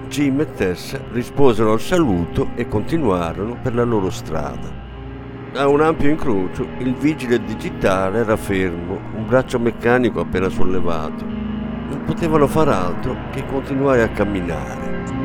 Jim 0.08 0.40
e 0.40 0.52
Tess 0.52 0.98
risposero 1.12 1.72
al 1.72 1.80
saluto 1.80 2.50
e 2.54 2.68
continuarono 2.68 3.58
per 3.60 3.74
la 3.74 3.84
loro 3.84 4.10
strada. 4.10 4.84
A 5.54 5.66
un 5.68 5.80
ampio 5.80 6.10
incrocio 6.10 6.66
il 6.78 6.94
vigile 6.94 7.42
digitale 7.42 8.18
era 8.20 8.36
fermo, 8.36 9.00
un 9.14 9.26
braccio 9.26 9.58
meccanico 9.58 10.20
appena 10.20 10.48
sollevato. 10.48 11.24
non 11.24 12.02
potevano 12.04 12.46
far 12.46 12.68
altro 12.68 13.16
che 13.30 13.44
continuare 13.46 14.02
a 14.02 14.08
camminare. 14.08 15.15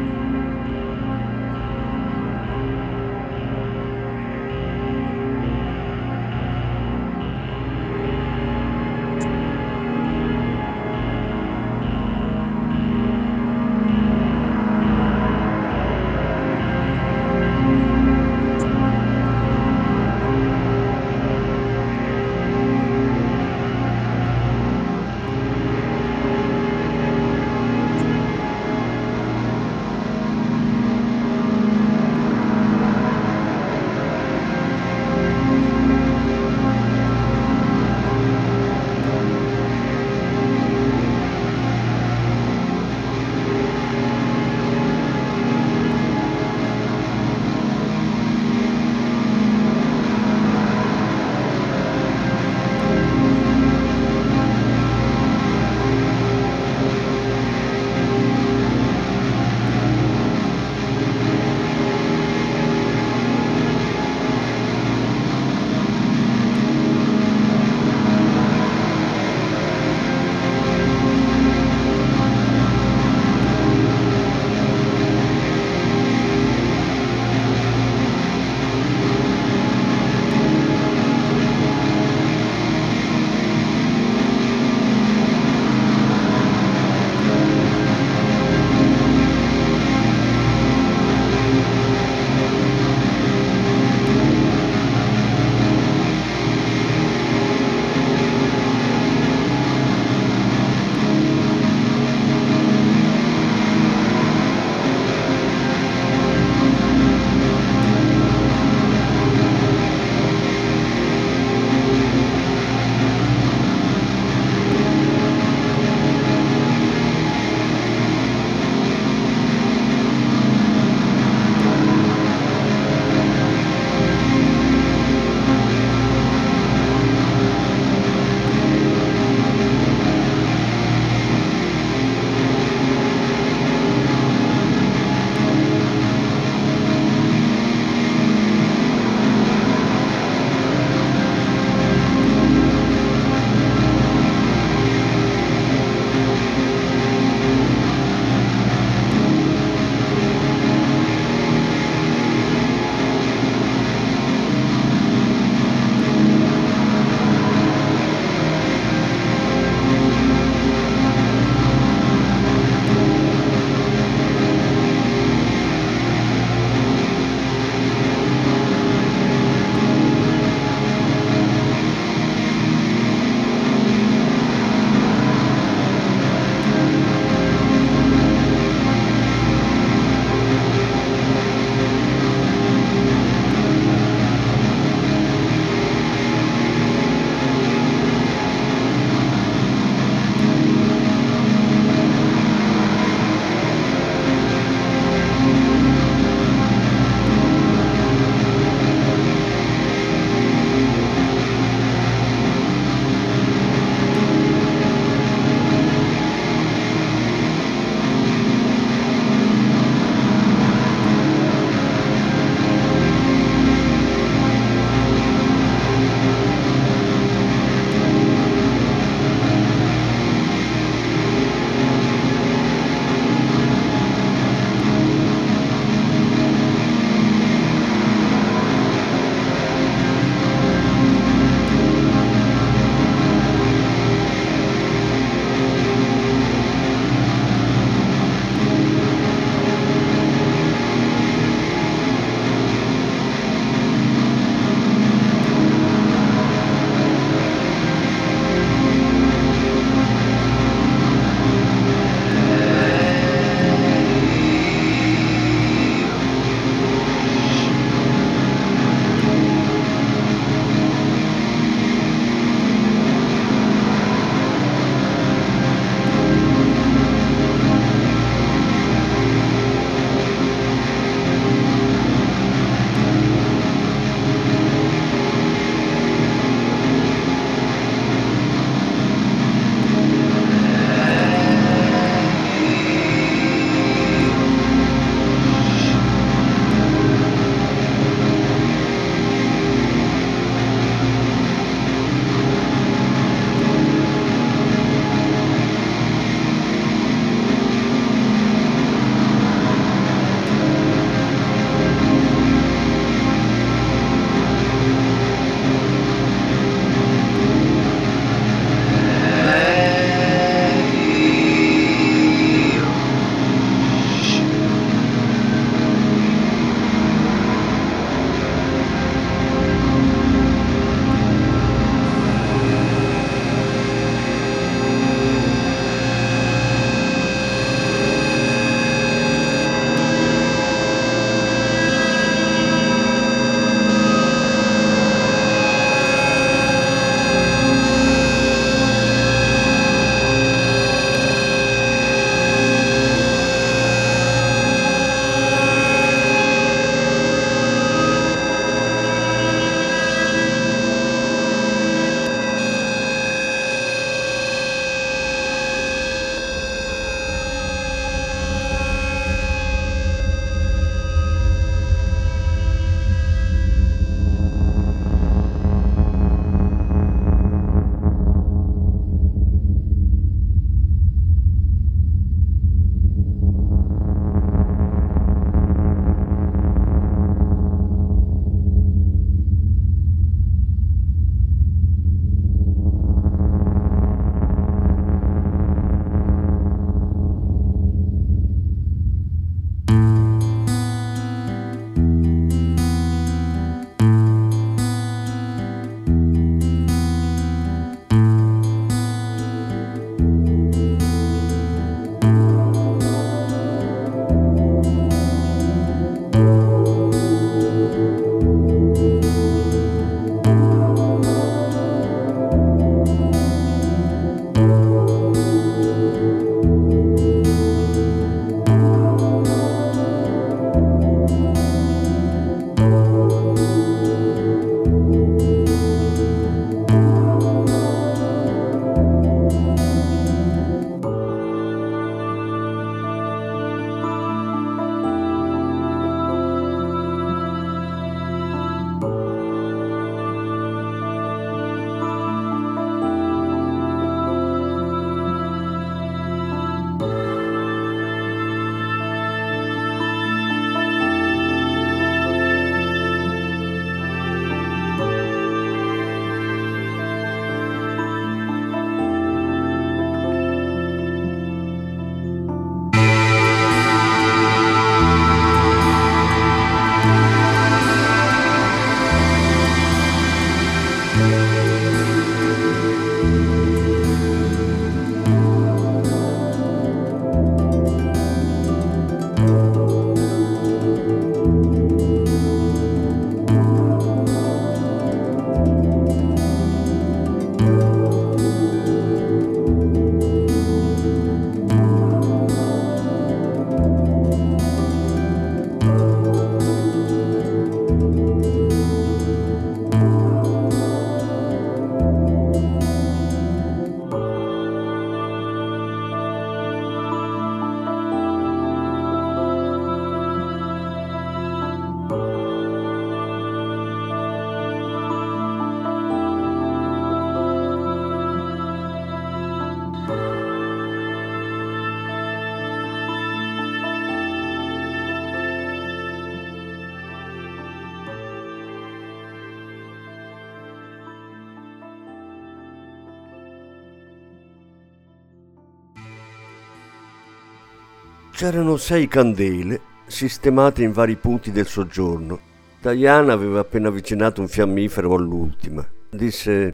C'erano 538.42 538.75
sei 538.77 539.08
candele 539.08 539.80
sistemate 540.08 540.82
in 540.82 540.94
vari 540.94 541.16
punti 541.16 541.51
del 541.51 541.68
soggiorno. 541.68 542.40
Diana 542.82 543.34
aveva 543.34 543.60
appena 543.60 543.90
avvicinato 543.90 544.42
un 544.42 544.48
fiammifero 544.48 545.14
all'ultima. 545.14 545.88
Disse: 546.10 546.74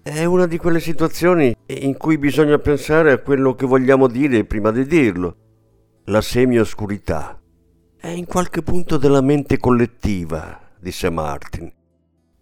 È 0.00 0.24
una 0.24 0.46
di 0.46 0.58
quelle 0.58 0.78
situazioni 0.78 1.52
in 1.66 1.96
cui 1.96 2.18
bisogna 2.18 2.56
pensare 2.60 3.10
a 3.10 3.18
quello 3.18 3.56
che 3.56 3.66
vogliamo 3.66 4.06
dire 4.06 4.44
prima 4.44 4.70
di 4.70 4.86
dirlo. 4.86 5.34
La 6.04 6.20
semioscurità. 6.20 7.36
È 7.96 8.06
in 8.06 8.26
qualche 8.26 8.62
punto 8.62 8.96
della 8.96 9.20
mente 9.20 9.58
collettiva, 9.58 10.70
disse 10.78 11.10
Martin. 11.10 11.68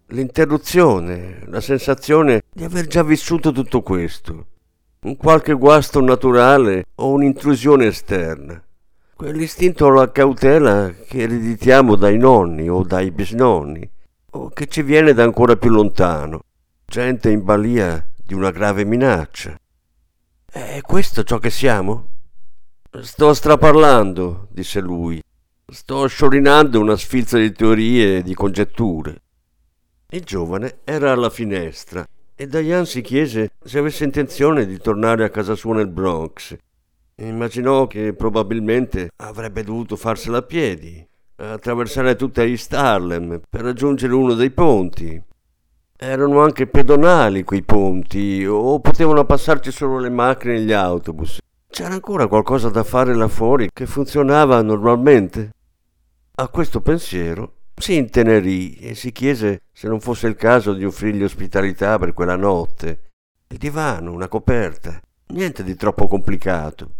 L'interruzione, 0.09 1.41
la 1.47 1.61
sensazione 1.61 2.43
di 2.53 2.63
aver 2.63 2.85
già 2.85 3.01
vissuto 3.01 3.51
tutto 3.51 3.81
questo. 3.81 4.45
Un 5.01 5.17
qualche 5.17 5.53
guasto 5.53 5.99
naturale 5.99 6.85
o 6.93 7.09
un'intrusione 7.09 7.87
esterna. 7.87 8.61
Quell'istinto 9.17 9.85
o 9.85 9.89
la 9.89 10.11
cautela 10.11 10.93
che 10.93 11.21
ereditiamo 11.23 11.95
dai 11.95 12.19
nonni 12.19 12.69
o 12.69 12.83
dai 12.83 13.09
bisnonni, 13.09 13.89
o 14.33 14.49
che 14.49 14.67
ci 14.67 14.83
viene 14.83 15.13
da 15.13 15.23
ancora 15.23 15.55
più 15.55 15.71
lontano, 15.71 16.41
gente 16.85 17.31
in 17.31 17.43
balia 17.43 18.07
di 18.15 18.35
una 18.35 18.51
grave 18.51 18.85
minaccia. 18.85 19.57
È 20.45 20.79
questo 20.83 21.23
ciò 21.23 21.39
che 21.39 21.49
siamo? 21.49 22.09
Sto 23.01 23.33
straparlando, 23.33 24.49
disse 24.51 24.81
lui. 24.81 25.19
Sto 25.65 26.05
sciorinando 26.05 26.79
una 26.79 26.95
sfilza 26.95 27.39
di 27.39 27.51
teorie 27.51 28.17
e 28.17 28.21
di 28.21 28.35
congetture. 28.35 29.21
Il 30.11 30.23
giovane 30.25 30.81
era 30.83 31.11
alla 31.11 31.31
finestra 31.31 32.05
e 32.35 32.45
Diane 32.45 32.85
si 32.85 33.01
chiese 33.01 33.49
se 33.63 33.79
avesse 33.79 34.03
intenzione 34.03 34.67
di 34.67 34.77
tornare 34.77 35.23
a 35.23 35.31
casa 35.31 35.55
sua 35.55 35.73
nel 35.73 35.87
Bronx 35.87 36.55
Immaginò 37.19 37.87
che 37.87 38.13
probabilmente 38.13 39.09
avrebbe 39.15 39.63
dovuto 39.63 39.95
farsela 39.95 40.37
a 40.37 40.43
piedi, 40.43 41.03
attraversare 41.37 42.15
tutta 42.15 42.43
East 42.43 42.71
Harlem 42.73 43.41
per 43.49 43.61
raggiungere 43.61 44.13
uno 44.13 44.35
dei 44.35 44.51
ponti. 44.51 45.19
Erano 45.97 46.41
anche 46.41 46.67
pedonali 46.67 47.43
quei 47.43 47.63
ponti, 47.63 48.45
o 48.45 48.79
potevano 48.79 49.25
passarci 49.25 49.71
solo 49.71 49.97
le 49.97 50.11
macchine 50.11 50.57
e 50.57 50.61
gli 50.61 50.71
autobus. 50.71 51.39
C'era 51.67 51.95
ancora 51.95 52.27
qualcosa 52.27 52.69
da 52.69 52.83
fare 52.83 53.15
là 53.15 53.27
fuori 53.27 53.69
che 53.73 53.87
funzionava 53.87 54.61
normalmente? 54.61 55.53
A 56.35 56.47
questo 56.49 56.81
pensiero 56.81 57.53
si 57.75 57.95
intenerì 57.95 58.75
e 58.75 58.93
si 58.93 59.11
chiese 59.11 59.63
se 59.71 59.87
non 59.87 59.99
fosse 59.99 60.27
il 60.27 60.35
caso 60.35 60.71
di 60.73 60.85
offrirgli 60.85 61.23
ospitalità 61.23 61.97
per 61.97 62.13
quella 62.13 62.35
notte. 62.35 63.09
Il 63.47 63.57
divano, 63.57 64.11
una 64.11 64.27
coperta, 64.27 65.01
niente 65.29 65.63
di 65.63 65.75
troppo 65.75 66.07
complicato. 66.07 66.91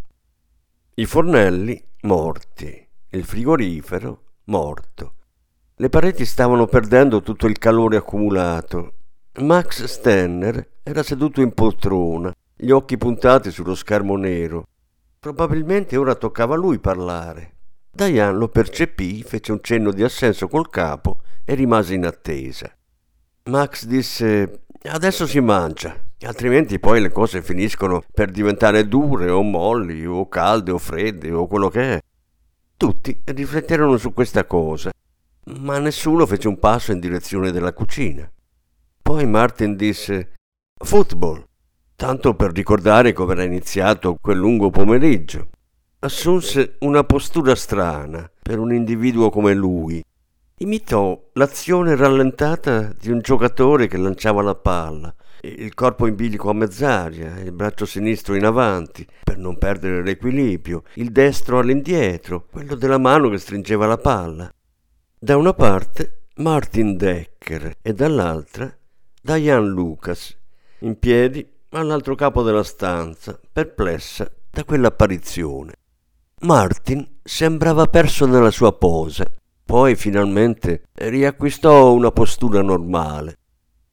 I 0.99 1.05
fornelli 1.05 1.79
morti, 2.01 2.87
il 3.09 3.23
frigorifero 3.23 4.23
morto. 4.45 5.13
Le 5.75 5.89
pareti 5.89 6.25
stavano 6.25 6.65
perdendo 6.65 7.21
tutto 7.21 7.45
il 7.45 7.59
calore 7.59 7.97
accumulato. 7.97 8.93
Max 9.41 9.83
Stenner 9.83 10.79
era 10.81 11.03
seduto 11.03 11.41
in 11.41 11.53
poltrona, 11.53 12.33
gli 12.55 12.71
occhi 12.71 12.97
puntati 12.97 13.51
sullo 13.51 13.75
schermo 13.75 14.15
nero. 14.15 14.69
Probabilmente 15.19 15.97
ora 15.97 16.15
toccava 16.15 16.55
a 16.55 16.57
lui 16.57 16.79
parlare. 16.79 17.57
Diane 17.91 18.35
lo 18.35 18.47
percepì, 18.47 19.21
fece 19.21 19.51
un 19.51 19.59
cenno 19.61 19.91
di 19.91 20.01
assenso 20.01 20.47
col 20.47 20.71
capo 20.71 21.21
e 21.45 21.53
rimase 21.53 21.93
in 21.93 22.07
attesa. 22.07 22.75
Max 23.43 23.85
disse 23.85 24.63
Adesso 24.87 25.27
si 25.27 25.39
mangia 25.39 26.05
altrimenti 26.25 26.79
poi 26.79 26.99
le 26.99 27.11
cose 27.11 27.43
finiscono 27.43 28.03
per 28.11 28.31
diventare 28.31 28.87
dure 28.87 29.29
o 29.29 29.43
molli 29.43 30.05
o 30.05 30.27
calde 30.27 30.71
o 30.71 30.77
fredde 30.77 31.31
o 31.31 31.47
quello 31.47 31.69
che 31.69 31.93
è. 31.93 32.01
Tutti 32.75 33.21
rifletterono 33.25 33.97
su 33.97 34.13
questa 34.13 34.45
cosa, 34.45 34.91
ma 35.59 35.77
nessuno 35.79 36.25
fece 36.25 36.47
un 36.47 36.57
passo 36.59 36.91
in 36.91 36.99
direzione 36.99 37.51
della 37.51 37.73
cucina. 37.73 38.29
Poi 39.01 39.25
Martin 39.25 39.75
disse 39.75 40.33
football, 40.83 41.43
tanto 41.95 42.35
per 42.35 42.51
ricordare 42.51 43.13
come 43.13 43.33
era 43.33 43.43
iniziato 43.43 44.17
quel 44.19 44.37
lungo 44.37 44.69
pomeriggio. 44.69 45.49
Assunse 45.99 46.75
una 46.79 47.03
postura 47.03 47.55
strana 47.55 48.29
per 48.41 48.59
un 48.59 48.73
individuo 48.73 49.29
come 49.29 49.53
lui. 49.53 50.03
Imitò 50.59 51.29
l'azione 51.33 51.95
rallentata 51.95 52.93
di 52.99 53.11
un 53.11 53.19
giocatore 53.19 53.87
che 53.87 53.97
lanciava 53.97 54.41
la 54.41 54.55
palla 54.55 55.13
il 55.41 55.73
corpo 55.73 56.07
in 56.07 56.15
bilico 56.15 56.49
a 56.49 56.53
mezz'aria, 56.53 57.39
il 57.39 57.51
braccio 57.51 57.85
sinistro 57.85 58.35
in 58.35 58.45
avanti 58.45 59.05
per 59.23 59.37
non 59.37 59.57
perdere 59.57 60.03
l'equilibrio, 60.03 60.83
il 60.95 61.11
destro 61.11 61.59
all'indietro, 61.59 62.47
quello 62.51 62.75
della 62.75 62.97
mano 62.97 63.29
che 63.29 63.37
stringeva 63.37 63.85
la 63.85 63.97
palla. 63.97 64.51
Da 65.19 65.37
una 65.37 65.53
parte 65.53 66.25
Martin 66.37 66.97
Decker 66.97 67.77
e 67.81 67.93
dall'altra 67.93 68.75
Diane 69.21 69.67
Lucas, 69.67 70.35
in 70.79 70.97
piedi 70.99 71.47
all'altro 71.69 72.15
capo 72.15 72.43
della 72.43 72.63
stanza, 72.63 73.39
perplessa 73.51 74.29
da 74.49 74.63
quell'apparizione. 74.63 75.73
Martin 76.41 77.19
sembrava 77.23 77.85
perso 77.87 78.25
nella 78.25 78.51
sua 78.51 78.73
posa, 78.73 79.25
poi 79.67 79.95
finalmente 79.95 80.83
riacquistò 80.93 81.91
una 81.91 82.11
postura 82.11 82.61
normale 82.61 83.37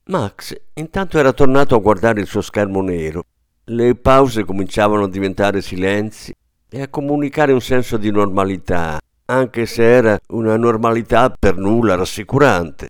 Max 0.07 0.55
intanto 0.75 1.19
era 1.19 1.33
tornato 1.33 1.75
a 1.75 1.81
guardare 1.81 2.21
il 2.21 2.27
suo 2.27 2.43
schermo 2.43 2.83
nero. 2.83 3.25
Le 3.65 3.95
pause 3.95 4.45
cominciavano 4.45 5.05
a 5.05 5.09
diventare 5.09 5.63
silenzi 5.63 6.35
e 6.69 6.83
a 6.83 6.89
comunicare 6.89 7.53
un 7.53 7.63
senso 7.63 7.97
di 7.97 8.11
normalità, 8.11 9.01
anche 9.25 9.65
se 9.65 9.83
era 9.83 10.19
una 10.29 10.59
normalità 10.59 11.31
per 11.31 11.57
nulla 11.57 11.95
rassicurante. 11.95 12.89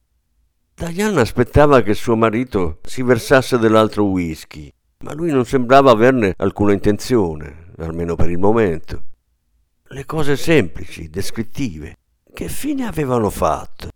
Diana 0.75 1.21
aspettava 1.21 1.83
che 1.83 1.95
suo 1.95 2.17
marito 2.17 2.81
si 2.83 3.03
versasse 3.03 3.59
dell'altro 3.59 4.07
whisky, 4.07 4.69
ma 5.05 5.15
lui 5.15 5.31
non 5.31 5.45
sembrava 5.45 5.93
averne 5.93 6.35
alcuna 6.39 6.73
intenzione, 6.73 7.69
almeno 7.79 8.17
per 8.17 8.29
il 8.29 8.39
momento. 8.39 9.05
Le 9.85 10.05
cose 10.05 10.37
semplici, 10.37 11.09
descrittive, 11.09 11.95
che 12.35 12.49
fine 12.49 12.85
avevano 12.85 13.31
fatto? 13.31 13.89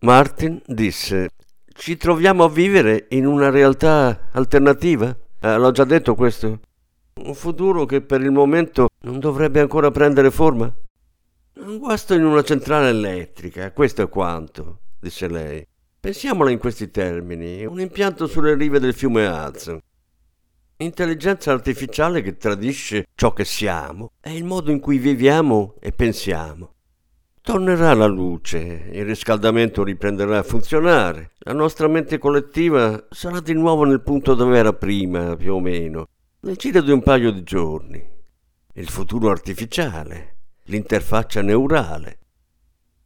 Martin 0.00 0.60
disse 0.66 1.30
ci 1.76 1.96
troviamo 1.96 2.44
a 2.44 2.48
vivere 2.48 3.06
in 3.10 3.26
una 3.26 3.50
realtà 3.50 4.28
alternativa? 4.32 5.16
Eh, 5.40 5.56
l'ho 5.56 5.70
già 5.72 5.84
detto 5.84 6.14
questo. 6.14 6.60
Un 7.14 7.34
futuro 7.34 7.84
che 7.84 8.02
per 8.02 8.20
il 8.20 8.30
momento 8.30 8.88
non 9.00 9.18
dovrebbe 9.18 9.60
ancora 9.60 9.90
prendere 9.90 10.30
forma? 10.30 10.72
Un 11.54 11.78
guasto 11.78 12.14
in 12.14 12.24
una 12.24 12.42
centrale 12.42 12.90
elettrica, 12.90 13.72
questo 13.72 14.02
è 14.02 14.08
quanto, 14.08 14.80
disse 15.00 15.26
lei. 15.26 15.66
Pensiamola 15.98 16.50
in 16.50 16.58
questi 16.58 16.90
termini, 16.90 17.64
un 17.64 17.80
impianto 17.80 18.26
sulle 18.26 18.54
rive 18.54 18.78
del 18.78 18.94
fiume 18.94 19.26
Hudson. 19.26 19.80
Intelligenza 20.76 21.50
artificiale 21.50 22.20
che 22.20 22.36
tradisce 22.36 23.06
ciò 23.14 23.32
che 23.32 23.44
siamo 23.44 24.12
è 24.20 24.28
il 24.28 24.44
modo 24.44 24.70
in 24.70 24.80
cui 24.80 24.98
viviamo 24.98 25.76
e 25.80 25.92
pensiamo. 25.92 26.73
Tornerà 27.46 27.92
la 27.92 28.06
luce, 28.06 28.88
il 28.90 29.04
riscaldamento 29.04 29.84
riprenderà 29.84 30.38
a 30.38 30.42
funzionare, 30.42 31.32
la 31.40 31.52
nostra 31.52 31.88
mente 31.88 32.16
collettiva 32.16 33.06
sarà 33.10 33.38
di 33.40 33.52
nuovo 33.52 33.84
nel 33.84 34.00
punto 34.00 34.32
dove 34.32 34.56
era 34.56 34.72
prima, 34.72 35.36
più 35.36 35.52
o 35.52 35.60
meno, 35.60 36.08
nel 36.40 36.56
giro 36.56 36.80
di 36.80 36.90
un 36.90 37.02
paio 37.02 37.30
di 37.30 37.42
giorni. 37.42 38.02
Il 38.72 38.88
futuro 38.88 39.28
artificiale, 39.28 40.36
l'interfaccia 40.62 41.42
neurale. 41.42 42.18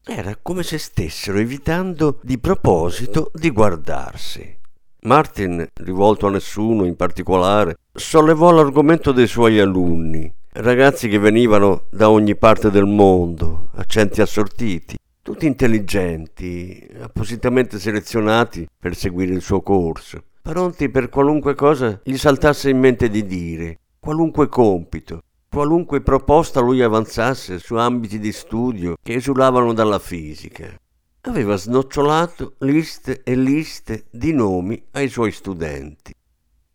Era 0.04 0.36
come 0.40 0.62
se 0.62 0.78
stessero 0.78 1.38
evitando 1.38 2.20
di 2.22 2.38
proposito 2.38 3.32
di 3.34 3.50
guardarsi. 3.50 4.56
Martin, 5.00 5.66
rivolto 5.74 6.28
a 6.28 6.30
nessuno 6.30 6.84
in 6.84 6.94
particolare, 6.94 7.76
sollevò 7.92 8.52
l'argomento 8.52 9.10
dei 9.10 9.26
suoi 9.26 9.58
alunni 9.58 10.32
ragazzi 10.60 11.08
che 11.08 11.18
venivano 11.18 11.84
da 11.90 12.10
ogni 12.10 12.34
parte 12.36 12.70
del 12.70 12.86
mondo, 12.86 13.70
accenti 13.74 14.20
assortiti, 14.20 14.96
tutti 15.22 15.46
intelligenti, 15.46 16.84
appositamente 17.00 17.78
selezionati 17.78 18.66
per 18.78 18.96
seguire 18.96 19.34
il 19.34 19.42
suo 19.42 19.60
corso, 19.60 20.22
pronti 20.42 20.88
per 20.88 21.10
qualunque 21.10 21.54
cosa 21.54 22.00
gli 22.02 22.16
saltasse 22.16 22.70
in 22.70 22.78
mente 22.78 23.08
di 23.08 23.24
dire, 23.24 23.78
qualunque 24.00 24.48
compito, 24.48 25.22
qualunque 25.48 26.00
proposta 26.00 26.60
lui 26.60 26.82
avanzasse 26.82 27.58
su 27.58 27.76
ambiti 27.76 28.18
di 28.18 28.32
studio 28.32 28.96
che 29.00 29.14
esulavano 29.14 29.72
dalla 29.72 29.98
fisica. 29.98 30.74
Aveva 31.22 31.56
snocciolato 31.56 32.54
liste 32.58 33.22
e 33.22 33.36
liste 33.36 34.06
di 34.10 34.32
nomi 34.32 34.82
ai 34.92 35.08
suoi 35.08 35.30
studenti 35.30 36.14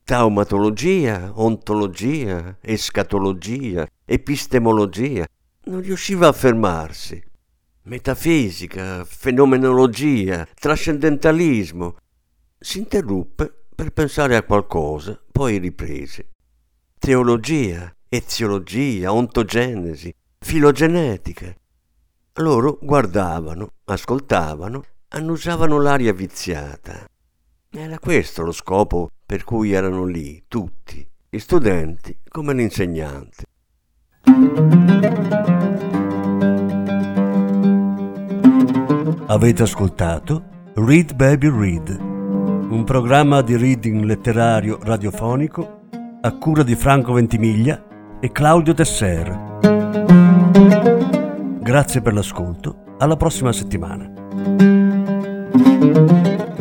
taumatologia, 0.04 1.32
ontologia, 1.36 2.58
escatologia, 2.62 3.88
epistemologia. 4.06 5.26
Non 5.66 5.82
riusciva 5.82 6.28
a 6.28 6.34
fermarsi. 6.34 7.24
Metafisica, 7.84 9.04
fenomenologia, 9.06 10.48
trascendentalismo. 10.54 11.96
Si 12.60 12.80
interruppe 12.80 13.66
per 13.76 13.92
pensare 13.92 14.36
a 14.36 14.44
qualcosa, 14.44 15.20
poi 15.32 15.58
riprese. 15.58 16.30
Teologia, 17.00 17.94
eziologia, 18.08 19.12
ontogenesi, 19.12 20.14
filogenetica. 20.40 21.54
Loro 22.38 22.78
guardavano, 22.82 23.74
ascoltavano, 23.86 24.84
annusavano 25.10 25.80
l'aria 25.80 26.14
viziata. 26.14 27.06
Era 27.76 27.98
questo 27.98 28.44
lo 28.44 28.52
scopo 28.52 29.10
per 29.26 29.44
cui 29.44 29.72
erano 29.72 30.06
lì, 30.06 30.44
tutti, 30.48 31.04
gli 31.28 31.40
studenti 31.40 32.16
come 32.30 32.54
l'insegnante. 32.54 33.46
Avete 39.26 39.64
ascoltato 39.64 40.44
Read 40.76 41.16
Baby 41.16 41.50
Read, 41.50 41.98
un 42.00 42.84
programma 42.86 43.42
di 43.42 43.58
reading 43.58 44.04
letterario 44.04 44.78
radiofonico 44.80 45.80
a 46.22 46.38
cura 46.38 46.62
di 46.62 46.76
Franco 46.76 47.14
Ventimiglia 47.14 48.20
e 48.20 48.32
Claudio 48.32 48.76
Tesser. 48.76 49.58
Grazie 51.60 52.02
per 52.02 52.14
l'ascolto, 52.14 52.96
alla 53.00 53.18
prossima 53.18 53.52
settimana. 53.52 54.12